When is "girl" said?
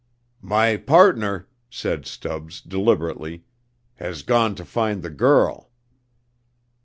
5.11-5.69